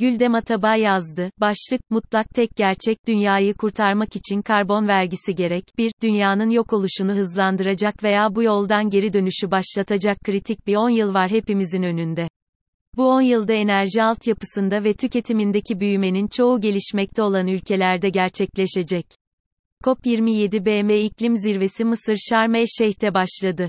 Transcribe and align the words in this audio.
Güldem 0.00 0.34
Atabay 0.34 0.80
yazdı. 0.80 1.30
Başlık, 1.40 1.90
mutlak 1.90 2.30
tek 2.34 2.56
gerçek, 2.56 3.06
dünyayı 3.06 3.54
kurtarmak 3.54 4.16
için 4.16 4.42
karbon 4.42 4.88
vergisi 4.88 5.34
gerek. 5.34 5.64
1. 5.78 5.92
Dünyanın 6.02 6.50
yok 6.50 6.72
oluşunu 6.72 7.12
hızlandıracak 7.12 8.02
veya 8.02 8.34
bu 8.34 8.42
yoldan 8.42 8.90
geri 8.90 9.12
dönüşü 9.12 9.50
başlatacak 9.50 10.20
kritik 10.24 10.66
bir 10.66 10.76
10 10.76 10.90
yıl 10.90 11.14
var 11.14 11.30
hepimizin 11.30 11.82
önünde. 11.82 12.28
Bu 12.96 13.08
10 13.08 13.20
yılda 13.20 13.52
enerji 13.52 14.02
altyapısında 14.02 14.84
ve 14.84 14.94
tüketimindeki 14.94 15.80
büyümenin 15.80 16.26
çoğu 16.26 16.60
gelişmekte 16.60 17.22
olan 17.22 17.46
ülkelerde 17.46 18.08
gerçekleşecek. 18.10 19.06
COP27 19.84 20.64
BM 20.64 21.00
İklim 21.00 21.36
Zirvesi 21.36 21.84
Mısır 21.84 22.16
Şarm 22.30 22.54
El 22.54 22.66
Şeyh'te 22.78 23.14
başladı. 23.14 23.68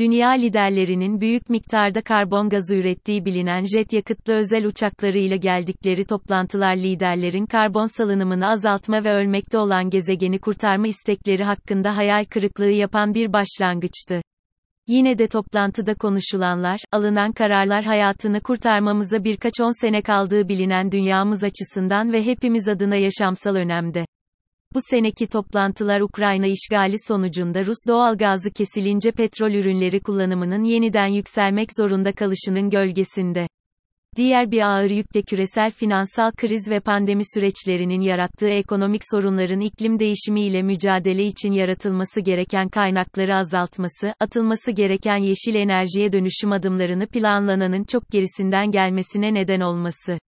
Dünya 0.00 0.30
liderlerinin 0.30 1.20
büyük 1.20 1.50
miktarda 1.50 2.02
karbon 2.02 2.48
gazı 2.48 2.76
ürettiği 2.76 3.24
bilinen 3.24 3.64
jet 3.64 3.92
yakıtlı 3.92 4.34
özel 4.34 4.66
uçaklarıyla 4.66 5.36
geldikleri 5.36 6.04
toplantılar 6.04 6.76
liderlerin 6.76 7.46
karbon 7.46 7.86
salınımını 7.96 8.48
azaltma 8.48 9.04
ve 9.04 9.12
ölmekte 9.12 9.58
olan 9.58 9.90
gezegeni 9.90 10.38
kurtarma 10.38 10.86
istekleri 10.86 11.44
hakkında 11.44 11.96
hayal 11.96 12.24
kırıklığı 12.24 12.70
yapan 12.70 13.14
bir 13.14 13.32
başlangıçtı. 13.32 14.22
Yine 14.88 15.18
de 15.18 15.28
toplantıda 15.28 15.94
konuşulanlar, 15.94 16.80
alınan 16.92 17.32
kararlar 17.32 17.84
hayatını 17.84 18.40
kurtarmamıza 18.40 19.24
birkaç 19.24 19.60
on 19.60 19.80
sene 19.80 20.02
kaldığı 20.02 20.48
bilinen 20.48 20.92
dünyamız 20.92 21.44
açısından 21.44 22.12
ve 22.12 22.26
hepimiz 22.26 22.68
adına 22.68 22.96
yaşamsal 22.96 23.54
önemde. 23.54 24.04
Bu 24.74 24.78
seneki 24.90 25.26
toplantılar 25.26 26.00
Ukrayna 26.00 26.46
işgali 26.46 26.96
sonucunda 27.08 27.64
Rus 27.64 27.78
doğalgazı 27.88 28.50
kesilince 28.50 29.10
petrol 29.10 29.50
ürünleri 29.50 30.00
kullanımının 30.00 30.64
yeniden 30.64 31.06
yükselmek 31.06 31.68
zorunda 31.76 32.12
kalışının 32.12 32.70
gölgesinde. 32.70 33.46
Diğer 34.16 34.50
bir 34.50 34.62
ağır 34.62 34.90
yük 34.90 35.14
de 35.14 35.22
küresel 35.22 35.70
finansal 35.70 36.32
kriz 36.32 36.70
ve 36.70 36.80
pandemi 36.80 37.22
süreçlerinin 37.34 38.00
yarattığı 38.00 38.48
ekonomik 38.48 39.02
sorunların 39.10 39.60
iklim 39.60 39.98
değişimiyle 39.98 40.62
mücadele 40.62 41.24
için 41.24 41.52
yaratılması 41.52 42.20
gereken 42.20 42.68
kaynakları 42.68 43.36
azaltması, 43.36 44.14
atılması 44.20 44.72
gereken 44.72 45.16
yeşil 45.16 45.54
enerjiye 45.54 46.12
dönüşüm 46.12 46.52
adımlarını 46.52 47.06
planlananın 47.06 47.84
çok 47.84 48.10
gerisinden 48.10 48.70
gelmesine 48.70 49.34
neden 49.34 49.60
olması. 49.60 50.18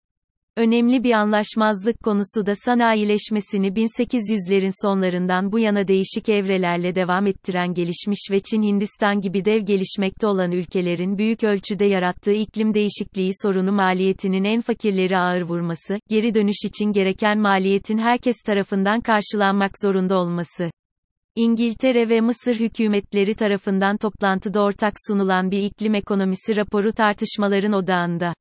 Önemli 0.56 1.04
bir 1.04 1.12
anlaşmazlık 1.12 2.02
konusu 2.02 2.46
da 2.46 2.52
sanayileşmesini 2.54 3.68
1800'lerin 3.68 4.86
sonlarından 4.86 5.52
bu 5.52 5.58
yana 5.58 5.88
değişik 5.88 6.28
evrelerle 6.28 6.94
devam 6.94 7.26
ettiren 7.26 7.74
gelişmiş 7.74 8.28
ve 8.30 8.40
Çin 8.40 8.62
Hindistan 8.62 9.20
gibi 9.20 9.44
dev 9.44 9.60
gelişmekte 9.60 10.26
olan 10.26 10.52
ülkelerin 10.52 11.18
büyük 11.18 11.44
ölçüde 11.44 11.84
yarattığı 11.84 12.32
iklim 12.32 12.74
değişikliği 12.74 13.30
sorunu 13.42 13.72
maliyetinin 13.72 14.44
en 14.44 14.60
fakirleri 14.60 15.18
ağır 15.18 15.42
vurması, 15.42 15.98
geri 16.08 16.34
dönüş 16.34 16.64
için 16.64 16.92
gereken 16.92 17.38
maliyetin 17.38 17.98
herkes 17.98 18.36
tarafından 18.46 19.00
karşılanmak 19.00 19.70
zorunda 19.82 20.18
olması. 20.18 20.70
İngiltere 21.36 22.08
ve 22.08 22.20
Mısır 22.20 22.54
hükümetleri 22.54 23.34
tarafından 23.34 23.96
toplantıda 23.96 24.62
ortak 24.62 24.94
sunulan 25.08 25.50
bir 25.50 25.62
iklim 25.62 25.94
ekonomisi 25.94 26.56
raporu 26.56 26.92
tartışmaların 26.92 27.72
odağında. 27.72 28.34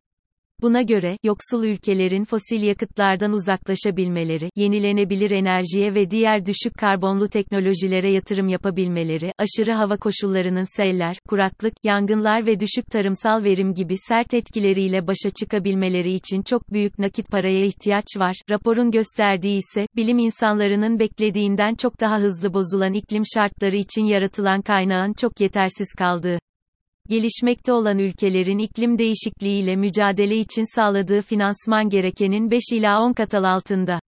Buna 0.62 0.82
göre, 0.82 1.18
yoksul 1.24 1.64
ülkelerin 1.64 2.26
fosil 2.26 2.62
yakıtlardan 2.62 3.32
uzaklaşabilmeleri, 3.32 4.50
yenilenebilir 4.56 5.32
enerjiye 5.32 5.94
ve 5.94 6.12
diğer 6.12 6.46
düşük 6.46 6.78
karbonlu 6.78 7.30
teknolojilere 7.30 8.12
yatırım 8.12 8.48
yapabilmeleri, 8.48 9.32
aşırı 9.38 9.72
hava 9.72 9.98
koşullarının 9.98 10.78
seller, 10.78 11.18
kuraklık, 11.30 11.74
yangınlar 11.84 12.46
ve 12.46 12.60
düşük 12.60 12.86
tarımsal 12.92 13.44
verim 13.44 13.74
gibi 13.74 13.96
sert 13.98 14.34
etkileriyle 14.34 15.08
başa 15.08 15.30
çıkabilmeleri 15.40 16.14
için 16.14 16.42
çok 16.42 16.74
büyük 16.74 17.00
nakit 17.00 17.32
paraya 17.32 17.66
ihtiyaç 17.66 18.06
var. 18.18 18.36
Raporun 18.50 18.92
gösterdiği 18.92 19.58
ise, 19.58 19.86
bilim 19.96 20.20
insanlarının 20.20 21.00
beklediğinden 21.00 21.76
çok 21.76 22.00
daha 22.00 22.20
hızlı 22.20 22.54
bozulan 22.54 22.94
iklim 22.94 23.24
şartları 23.34 23.76
için 23.76 24.06
yaratılan 24.06 24.62
kaynağın 24.62 25.14
çok 25.14 25.42
yetersiz 25.42 25.94
kaldığı 25.98 26.40
gelişmekte 27.10 27.74
olan 27.74 28.00
ülkelerin 28.00 28.58
iklim 28.58 28.98
değişikliğiyle 28.98 29.76
mücadele 29.76 30.38
için 30.38 30.76
sağladığı 30.76 31.22
finansman 31.22 31.90
gerekenin 31.90 32.52
5 32.52 32.62
ila 32.74 33.02
10 33.02 33.14
kat 33.14 33.34
altında. 33.34 34.00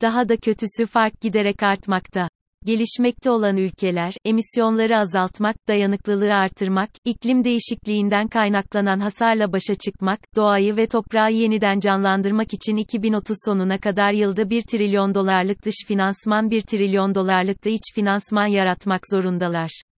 Daha 0.00 0.28
da 0.28 0.36
kötüsü 0.36 0.86
fark 0.86 1.20
giderek 1.20 1.62
artmakta. 1.62 2.28
Gelişmekte 2.64 3.30
olan 3.30 3.56
ülkeler, 3.56 4.14
emisyonları 4.24 4.98
azaltmak, 4.98 5.56
dayanıklılığı 5.68 6.34
artırmak, 6.34 6.90
iklim 7.04 7.44
değişikliğinden 7.44 8.28
kaynaklanan 8.28 9.00
hasarla 9.00 9.52
başa 9.52 9.74
çıkmak, 9.74 10.20
doğayı 10.36 10.76
ve 10.76 10.86
toprağı 10.86 11.32
yeniden 11.32 11.80
canlandırmak 11.80 12.54
için 12.54 12.76
2030 12.76 13.36
sonuna 13.44 13.78
kadar 13.78 14.12
yılda 14.12 14.50
1 14.50 14.62
trilyon 14.62 15.14
dolarlık 15.14 15.64
dış 15.64 15.74
finansman 15.88 16.50
1 16.50 16.62
trilyon 16.62 17.14
dolarlık 17.14 17.64
da 17.64 17.70
iç 17.70 17.94
finansman 17.94 18.46
yaratmak 18.46 19.00
zorundalar. 19.10 19.93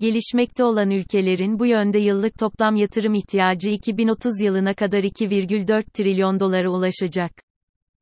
Gelişmekte 0.00 0.64
olan 0.64 0.90
ülkelerin 0.90 1.58
bu 1.58 1.66
yönde 1.66 1.98
yıllık 1.98 2.38
toplam 2.38 2.76
yatırım 2.76 3.14
ihtiyacı 3.14 3.70
2030 3.70 4.40
yılına 4.40 4.74
kadar 4.74 5.04
2,4 5.04 5.84
trilyon 5.92 6.40
dolara 6.40 6.70
ulaşacak. 6.70 7.32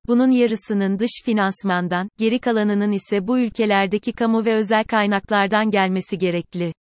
Bunun 0.07 0.31
yarısının 0.31 0.99
dış 0.99 1.11
finansmandan, 1.25 2.09
geri 2.19 2.39
kalanının 2.39 2.93
ise 2.93 3.27
bu 3.27 3.39
ülkelerdeki 3.39 4.13
kamu 4.13 4.45
ve 4.45 4.55
özel 4.55 4.85
kaynaklardan 4.85 5.71
gelmesi 5.71 6.19
gerekli. 6.19 6.73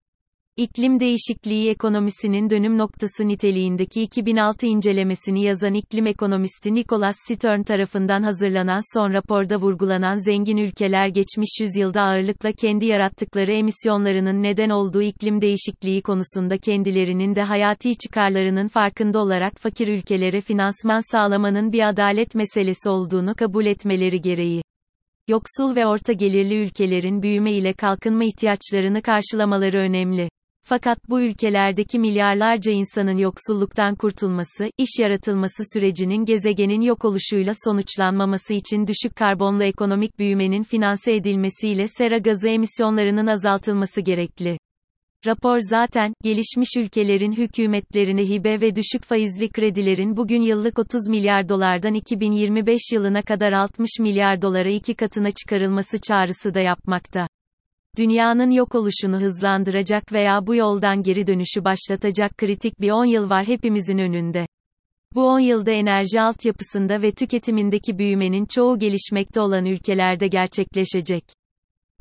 İklim 0.60 1.00
değişikliği 1.00 1.70
ekonomisinin 1.70 2.50
dönüm 2.50 2.78
noktası 2.78 3.28
niteliğindeki 3.28 4.02
2006 4.02 4.66
incelemesini 4.66 5.44
yazan 5.44 5.74
iklim 5.74 6.08
ekonomisti 6.08 6.74
Nicholas 6.74 7.16
Stern 7.28 7.64
tarafından 7.64 8.24
hazırlanan 8.24 8.98
son 8.98 9.14
raporda 9.14 9.58
vurgulanan 9.58 10.16
zengin 10.16 10.58
ülkeler 10.58 11.08
geçmiş 11.08 11.50
yüzyılda 11.62 12.02
ağırlıkla 12.02 12.52
kendi 12.52 12.86
yarattıkları 12.86 13.52
emisyonlarının 13.52 14.44
neden 14.44 14.70
olduğu 14.70 15.02
iklim 15.02 15.42
değişikliği 15.42 16.02
konusunda 16.02 16.58
kendilerinin 16.58 17.36
de 17.36 17.42
hayati 17.42 17.98
çıkarlarının 17.98 18.68
farkında 18.68 19.20
olarak 19.20 19.54
fakir 19.60 19.88
ülkelere 19.88 20.42
finansman 20.42 21.12
sağlamanın 21.12 21.72
bir 21.72 21.90
adalet 21.90 22.36
meselesi 22.36 22.90
olduğunu 22.90 23.36
kabul 23.36 23.66
etmeleri 23.66 24.22
gereği 24.22 24.62
yoksul 25.28 25.76
ve 25.76 25.86
orta 25.86 26.14
gelirli 26.14 26.64
ülkelerin 26.64 27.22
büyüme 27.22 27.52
ile 27.52 27.74
kalkınma 27.74 28.24
ihtiyaçlarını 28.24 29.02
karşılamaları 29.02 29.78
önemli. 29.78 30.30
Fakat 30.64 31.10
bu 31.10 31.22
ülkelerdeki 31.22 32.00
milyarlarca 32.00 32.72
insanın 32.72 33.18
yoksulluktan 33.18 33.96
kurtulması, 33.96 34.72
iş 34.78 34.90
yaratılması 35.00 35.64
sürecinin 35.74 36.26
gezegenin 36.26 36.82
yok 36.82 37.06
oluşuyla 37.06 37.54
sonuçlanmaması 37.64 38.54
için 38.54 38.88
düşük 38.88 39.16
karbonlu 39.16 39.64
ekonomik 39.64 40.20
büyümenin 40.20 40.64
finanse 40.64 41.16
edilmesiyle 41.16 41.88
sera 41.88 42.18
gazı 42.18 42.50
emisyonlarının 42.50 43.28
azaltılması 43.28 44.02
gerekli. 44.02 44.58
Rapor 45.26 45.60
zaten, 45.60 46.14
gelişmiş 46.24 46.70
ülkelerin 46.78 47.32
hükümetlerine 47.32 48.30
hibe 48.30 48.62
ve 48.62 48.76
düşük 48.76 49.04
faizli 49.04 49.50
kredilerin 49.50 50.18
bugün 50.18 50.42
yıllık 50.42 50.80
30 50.80 51.08
milyar 51.08 51.50
dolardan 51.50 51.94
2025 51.94 52.82
yılına 52.94 53.22
kadar 53.22 53.52
60 53.52 53.90
milyar 54.00 54.42
dolara 54.42 54.70
iki 54.70 54.96
katına 54.96 55.32
çıkarılması 55.32 55.98
çağrısı 56.08 56.54
da 56.54 56.60
yapmakta 56.60 57.28
dünyanın 57.98 58.52
yok 58.52 58.76
oluşunu 58.76 59.22
hızlandıracak 59.22 60.14
veya 60.14 60.48
bu 60.48 60.56
yoldan 60.56 61.04
geri 61.04 61.28
dönüşü 61.28 61.64
başlatacak 61.64 62.38
kritik 62.38 62.82
bir 62.82 62.92
10 62.92 63.06
yıl 63.06 63.30
var 63.30 63.48
hepimizin 63.48 63.98
önünde. 63.98 64.48
Bu 65.16 65.28
10 65.28 65.40
yılda 65.40 65.72
enerji 65.72 66.22
altyapısında 66.22 67.02
ve 67.02 67.12
tüketimindeki 67.12 67.98
büyümenin 67.98 68.46
çoğu 68.46 68.80
gelişmekte 68.80 69.42
olan 69.42 69.66
ülkelerde 69.66 70.28
gerçekleşecek. 70.28 71.24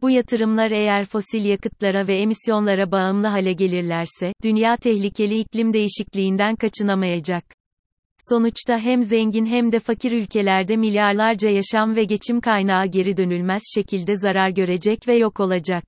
Bu 0.00 0.10
yatırımlar 0.10 0.70
eğer 0.70 1.04
fosil 1.04 1.44
yakıtlara 1.44 2.06
ve 2.06 2.18
emisyonlara 2.18 2.92
bağımlı 2.92 3.26
hale 3.26 3.52
gelirlerse, 3.52 4.32
dünya 4.44 4.76
tehlikeli 4.76 5.38
iklim 5.38 5.72
değişikliğinden 5.72 6.56
kaçınamayacak. 6.56 7.57
Sonuçta 8.18 8.78
hem 8.78 9.02
zengin 9.02 9.46
hem 9.46 9.72
de 9.72 9.80
fakir 9.80 10.12
ülkelerde 10.12 10.76
milyarlarca 10.76 11.50
yaşam 11.50 11.96
ve 11.96 12.04
geçim 12.04 12.40
kaynağı 12.40 12.86
geri 12.86 13.16
dönülmez 13.16 13.62
şekilde 13.74 14.16
zarar 14.16 14.50
görecek 14.50 15.08
ve 15.08 15.16
yok 15.16 15.40
olacak. 15.40 15.84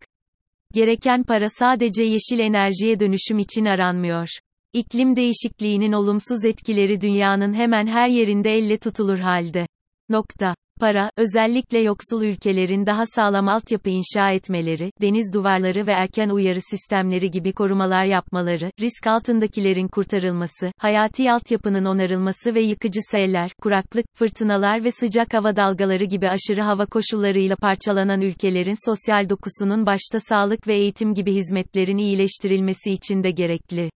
Gereken 0.75 1.22
para 1.22 1.49
sadece 1.49 2.04
yeşil 2.04 2.38
enerjiye 2.38 3.00
dönüşüm 3.00 3.38
için 3.38 3.64
aranmıyor. 3.64 4.28
İklim 4.72 5.16
değişikliğinin 5.16 5.93
olumsuz 5.93 6.44
etkileri 6.44 7.00
dünyanın 7.00 7.54
hemen 7.54 7.87
her 7.87 8.08
yerinde 8.08 8.52
elle 8.52 8.78
tutulur 8.78 9.19
halde. 9.19 9.66
Nokta 10.10 10.54
para, 10.80 11.10
özellikle 11.16 11.78
yoksul 11.78 12.22
ülkelerin 12.22 12.86
daha 12.86 13.06
sağlam 13.06 13.48
altyapı 13.48 13.90
inşa 13.90 14.30
etmeleri, 14.30 14.90
deniz 15.02 15.34
duvarları 15.34 15.86
ve 15.86 15.92
erken 15.92 16.28
uyarı 16.28 16.60
sistemleri 16.70 17.30
gibi 17.30 17.52
korumalar 17.52 18.04
yapmaları, 18.04 18.70
risk 18.80 19.06
altındakilerin 19.06 19.88
kurtarılması, 19.88 20.72
hayati 20.78 21.32
altyapının 21.32 21.84
onarılması 21.84 22.54
ve 22.54 22.60
yıkıcı 22.60 23.00
seller, 23.10 23.50
kuraklık, 23.62 24.06
fırtınalar 24.14 24.84
ve 24.84 24.90
sıcak 24.90 25.34
hava 25.34 25.56
dalgaları 25.56 26.04
gibi 26.04 26.28
aşırı 26.28 26.62
hava 26.62 26.86
koşullarıyla 26.86 27.56
parçalanan 27.56 28.20
ülkelerin 28.20 28.90
sosyal 28.90 29.28
dokusunun 29.28 29.86
başta 29.86 30.20
sağlık 30.20 30.68
ve 30.68 30.74
eğitim 30.74 31.14
gibi 31.14 31.34
hizmetlerin 31.34 31.98
iyileştirilmesi 31.98 32.90
için 32.90 33.22
de 33.22 33.30
gerekli. 33.30 33.90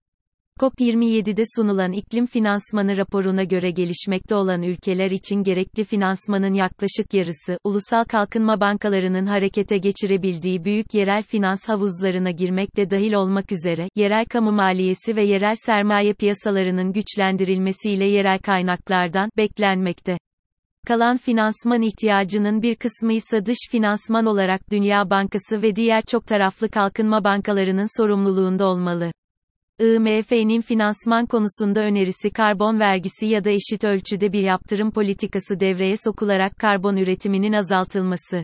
COP27'de 0.61 1.43
sunulan 1.55 1.91
iklim 1.91 2.25
finansmanı 2.25 2.97
raporuna 2.97 3.43
göre 3.43 3.71
gelişmekte 3.71 4.35
olan 4.35 4.63
ülkeler 4.63 5.11
için 5.11 5.43
gerekli 5.43 5.83
finansmanın 5.83 6.53
yaklaşık 6.53 7.13
yarısı, 7.13 7.57
ulusal 7.63 8.03
kalkınma 8.03 8.59
bankalarının 8.59 9.25
harekete 9.25 9.77
geçirebildiği 9.77 10.65
büyük 10.65 10.93
yerel 10.93 11.23
finans 11.23 11.69
havuzlarına 11.69 12.31
girmekte 12.31 12.89
dahil 12.89 13.13
olmak 13.13 13.51
üzere, 13.51 13.89
yerel 13.95 14.25
kamu 14.25 14.51
maliyesi 14.51 15.15
ve 15.15 15.23
yerel 15.23 15.55
sermaye 15.65 16.13
piyasalarının 16.13 16.93
güçlendirilmesiyle 16.93 18.05
yerel 18.05 18.39
kaynaklardan, 18.39 19.29
beklenmekte. 19.37 20.17
Kalan 20.87 21.17
finansman 21.17 21.81
ihtiyacının 21.81 22.61
bir 22.61 22.75
kısmı 22.75 23.13
ise 23.13 23.45
dış 23.45 23.57
finansman 23.71 24.25
olarak 24.25 24.71
Dünya 24.71 25.09
Bankası 25.09 25.61
ve 25.61 25.75
diğer 25.75 26.01
çok 26.01 26.27
taraflı 26.27 26.69
kalkınma 26.69 27.23
bankalarının 27.23 28.01
sorumluluğunda 28.01 28.65
olmalı. 28.65 29.11
IMF'nin 29.81 30.61
finansman 30.61 31.25
konusunda 31.25 31.79
önerisi 31.79 32.29
karbon 32.29 32.79
vergisi 32.79 33.25
ya 33.25 33.43
da 33.43 33.49
eşit 33.49 33.83
ölçüde 33.83 34.33
bir 34.33 34.43
yaptırım 34.43 34.91
politikası 34.91 35.59
devreye 35.59 35.95
sokularak 36.03 36.57
karbon 36.59 36.97
üretiminin 36.97 37.53
azaltılması. 37.53 38.43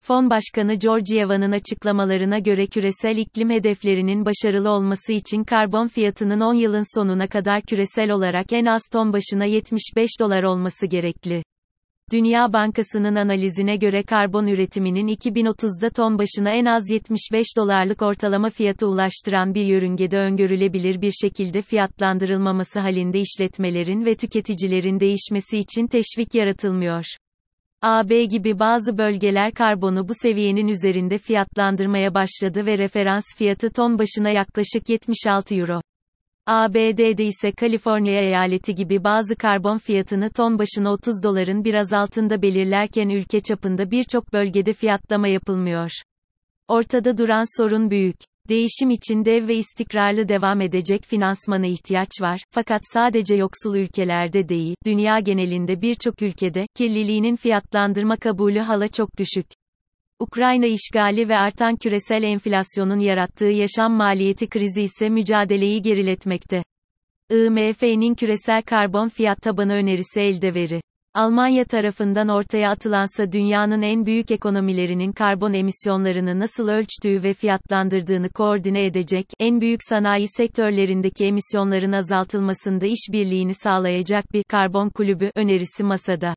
Fon 0.00 0.30
Başkanı 0.30 0.74
Georgieva'nın 0.74 1.52
açıklamalarına 1.52 2.38
göre 2.38 2.66
küresel 2.66 3.16
iklim 3.16 3.50
hedeflerinin 3.50 4.24
başarılı 4.24 4.70
olması 4.70 5.12
için 5.12 5.44
karbon 5.44 5.86
fiyatının 5.86 6.40
10 6.40 6.54
yılın 6.54 6.98
sonuna 6.98 7.26
kadar 7.26 7.62
küresel 7.62 8.10
olarak 8.10 8.52
en 8.52 8.64
az 8.64 8.82
ton 8.92 9.12
başına 9.12 9.44
75 9.44 10.10
dolar 10.20 10.42
olması 10.42 10.86
gerekli. 10.86 11.42
Dünya 12.12 12.52
Bankası'nın 12.52 13.14
analizine 13.14 13.76
göre 13.76 14.02
karbon 14.02 14.46
üretiminin 14.46 15.08
2030'da 15.08 15.90
ton 15.90 16.18
başına 16.18 16.50
en 16.50 16.64
az 16.64 16.90
75 16.90 17.46
dolarlık 17.56 18.02
ortalama 18.02 18.50
fiyatı 18.50 18.88
ulaştıran 18.88 19.54
bir 19.54 19.64
yörüngede 19.64 20.18
öngörülebilir 20.18 21.00
bir 21.00 21.12
şekilde 21.22 21.62
fiyatlandırılmaması 21.62 22.80
halinde 22.80 23.20
işletmelerin 23.20 24.04
ve 24.04 24.14
tüketicilerin 24.14 25.00
değişmesi 25.00 25.58
için 25.58 25.86
teşvik 25.86 26.34
yaratılmıyor. 26.34 27.04
AB 27.82 28.24
gibi 28.24 28.58
bazı 28.58 28.98
bölgeler 28.98 29.52
karbonu 29.52 30.08
bu 30.08 30.12
seviyenin 30.22 30.68
üzerinde 30.68 31.18
fiyatlandırmaya 31.18 32.14
başladı 32.14 32.66
ve 32.66 32.78
referans 32.78 33.24
fiyatı 33.36 33.70
ton 33.70 33.98
başına 33.98 34.30
yaklaşık 34.30 34.88
76 34.88 35.54
euro. 35.54 35.80
ABD'de 36.46 37.24
ise 37.24 37.52
Kaliforniya 37.52 38.22
eyaleti 38.22 38.74
gibi 38.74 39.04
bazı 39.04 39.36
karbon 39.36 39.78
fiyatını 39.78 40.30
ton 40.30 40.58
başına 40.58 40.92
30 40.92 41.22
doların 41.22 41.64
biraz 41.64 41.92
altında 41.92 42.42
belirlerken 42.42 43.08
ülke 43.08 43.40
çapında 43.40 43.90
birçok 43.90 44.32
bölgede 44.32 44.72
fiyatlama 44.72 45.28
yapılmıyor. 45.28 45.90
Ortada 46.68 47.18
duran 47.18 47.62
sorun 47.62 47.90
büyük. 47.90 48.16
Değişim 48.48 48.90
için 48.90 49.24
dev 49.24 49.48
ve 49.48 49.54
istikrarlı 49.54 50.28
devam 50.28 50.60
edecek 50.60 51.04
finansmana 51.04 51.66
ihtiyaç 51.66 52.10
var, 52.20 52.40
fakat 52.50 52.80
sadece 52.92 53.34
yoksul 53.34 53.76
ülkelerde 53.76 54.48
değil, 54.48 54.74
dünya 54.86 55.18
genelinde 55.20 55.82
birçok 55.82 56.22
ülkede, 56.22 56.66
kirliliğinin 56.74 57.36
fiyatlandırma 57.36 58.16
kabulü 58.16 58.58
hala 58.60 58.88
çok 58.88 59.18
düşük. 59.18 59.46
Ukrayna 60.20 60.66
işgali 60.66 61.28
ve 61.28 61.36
artan 61.36 61.76
küresel 61.76 62.22
enflasyonun 62.22 62.98
yarattığı 62.98 63.44
yaşam 63.44 63.92
maliyeti 63.92 64.48
krizi 64.48 64.82
ise 64.82 65.08
mücadeleyi 65.08 65.82
geriletmekte. 65.82 66.62
IMF'nin 67.30 68.14
küresel 68.14 68.62
karbon 68.62 69.08
fiyat 69.08 69.42
tabanı 69.42 69.72
önerisi 69.72 70.20
elde 70.20 70.54
veri. 70.54 70.80
Almanya 71.14 71.64
tarafından 71.64 72.28
ortaya 72.28 72.70
atılansa 72.70 73.32
dünyanın 73.32 73.82
en 73.82 74.06
büyük 74.06 74.30
ekonomilerinin 74.30 75.12
karbon 75.12 75.52
emisyonlarını 75.52 76.38
nasıl 76.38 76.68
ölçtüğü 76.68 77.22
ve 77.22 77.34
fiyatlandırdığını 77.34 78.28
koordine 78.28 78.86
edecek, 78.86 79.26
en 79.38 79.60
büyük 79.60 79.80
sanayi 79.88 80.26
sektörlerindeki 80.28 81.24
emisyonların 81.24 81.92
azaltılmasında 81.92 82.86
işbirliğini 82.86 83.54
sağlayacak 83.54 84.32
bir 84.32 84.44
karbon 84.44 84.88
kulübü 84.88 85.30
önerisi 85.34 85.84
masada. 85.84 86.34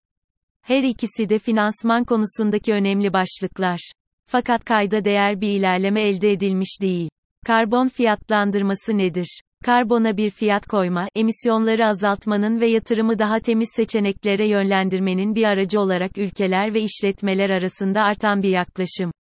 Her 0.67 0.83
ikisi 0.83 1.29
de 1.29 1.39
finansman 1.39 2.03
konusundaki 2.03 2.73
önemli 2.73 3.13
başlıklar. 3.13 3.91
Fakat 4.29 4.65
kayda 4.65 5.05
değer 5.05 5.41
bir 5.41 5.49
ilerleme 5.49 6.01
elde 6.01 6.31
edilmiş 6.31 6.77
değil. 6.81 7.09
Karbon 7.45 7.87
fiyatlandırması 7.87 8.97
nedir? 8.97 9.41
Karbona 9.65 10.17
bir 10.17 10.29
fiyat 10.29 10.67
koyma, 10.67 11.07
emisyonları 11.15 11.85
azaltmanın 11.85 12.61
ve 12.61 12.67
yatırımı 12.67 13.19
daha 13.19 13.39
temiz 13.39 13.69
seçeneklere 13.75 14.47
yönlendirmenin 14.47 15.35
bir 15.35 15.43
aracı 15.43 15.79
olarak 15.79 16.17
ülkeler 16.17 16.73
ve 16.73 16.81
işletmeler 16.81 17.49
arasında 17.49 18.01
artan 18.01 18.43
bir 18.43 18.49
yaklaşım. 18.49 19.11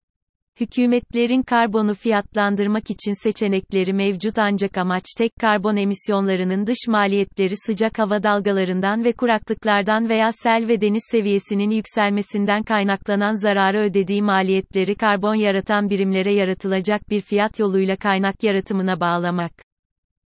Hükümetlerin 0.60 1.42
karbonu 1.42 1.94
fiyatlandırmak 1.94 2.90
için 2.90 3.22
seçenekleri 3.22 3.92
mevcut 3.92 4.38
ancak 4.38 4.78
amaç 4.78 5.04
tek 5.18 5.32
karbon 5.40 5.76
emisyonlarının 5.76 6.66
dış 6.66 6.78
maliyetleri 6.88 7.54
sıcak 7.66 7.98
hava 7.98 8.22
dalgalarından 8.22 9.04
ve 9.04 9.12
kuraklıklardan 9.12 10.08
veya 10.08 10.32
sel 10.32 10.68
ve 10.68 10.80
deniz 10.80 11.02
seviyesinin 11.10 11.70
yükselmesinden 11.70 12.62
kaynaklanan 12.62 13.32
zararı 13.32 13.78
ödediği 13.78 14.22
maliyetleri 14.22 14.94
karbon 14.94 15.34
yaratan 15.34 15.90
birimlere 15.90 16.32
yaratılacak 16.32 17.10
bir 17.10 17.20
fiyat 17.20 17.58
yoluyla 17.58 17.96
kaynak 17.96 18.42
yaratımına 18.42 19.00
bağlamak. 19.00 19.52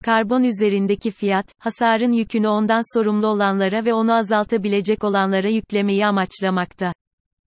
Karbon 0.06 0.44
üzerindeki 0.44 1.12
fiyat, 1.12 1.46
hasarın 1.60 2.12
yükünü 2.12 2.48
ondan 2.48 2.98
sorumlu 2.98 3.28
olanlara 3.28 3.86
ve 3.86 3.94
onu 3.94 4.14
azaltabilecek 4.14 5.04
olanlara 5.04 5.50
yüklemeyi 5.50 6.06
amaçlamakta 6.06 6.94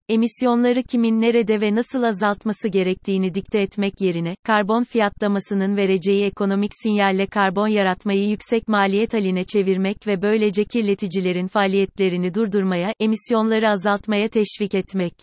emisyonları 0.09 0.83
kimin 0.83 1.21
nerede 1.21 1.61
ve 1.61 1.75
nasıl 1.75 2.03
azaltması 2.03 2.67
gerektiğini 2.67 3.33
dikte 3.33 3.61
etmek 3.61 4.01
yerine, 4.01 4.35
karbon 4.43 4.83
fiyatlamasının 4.83 5.77
vereceği 5.77 6.25
ekonomik 6.25 6.71
sinyalle 6.83 7.27
karbon 7.27 7.67
yaratmayı 7.67 8.29
yüksek 8.29 8.67
maliyet 8.67 9.13
haline 9.13 9.43
çevirmek 9.43 10.07
ve 10.07 10.21
böylece 10.21 10.65
kirleticilerin 10.65 11.47
faaliyetlerini 11.47 12.33
durdurmaya, 12.33 12.93
emisyonları 12.99 13.69
azaltmaya 13.69 14.29
teşvik 14.29 14.75
etmek. 14.75 15.13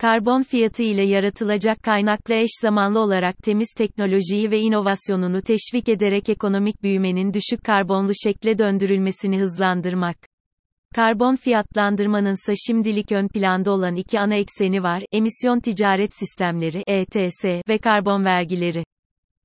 Karbon 0.00 0.42
fiyatı 0.42 0.82
ile 0.82 1.06
yaratılacak 1.06 1.82
kaynakla 1.82 2.34
eş 2.34 2.50
zamanlı 2.62 3.00
olarak 3.00 3.38
temiz 3.38 3.68
teknolojiyi 3.76 4.50
ve 4.50 4.58
inovasyonunu 4.58 5.42
teşvik 5.42 5.88
ederek 5.88 6.28
ekonomik 6.28 6.82
büyümenin 6.82 7.34
düşük 7.34 7.64
karbonlu 7.64 8.12
şekle 8.24 8.58
döndürülmesini 8.58 9.40
hızlandırmak. 9.40 10.16
Karbon 10.94 11.36
fiyatlandırmanınsa 11.36 12.52
şimdilik 12.66 13.12
ön 13.12 13.28
planda 13.28 13.70
olan 13.70 13.96
iki 13.96 14.20
ana 14.20 14.34
ekseni 14.34 14.82
var, 14.82 15.02
emisyon 15.12 15.60
ticaret 15.60 16.14
sistemleri 16.14 16.82
ETS 16.86 17.44
ve 17.44 17.78
karbon 17.78 18.24
vergileri. 18.24 18.84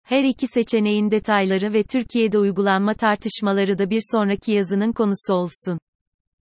Her 0.03 0.23
iki 0.23 0.47
seçeneğin 0.47 1.11
detayları 1.11 1.73
ve 1.73 1.83
Türkiye'de 1.83 2.37
uygulanma 2.37 2.93
tartışmaları 2.93 3.77
da 3.77 3.89
bir 3.89 4.01
sonraki 4.11 4.51
yazının 4.51 4.91
konusu 4.91 5.33
olsun. 5.33 5.79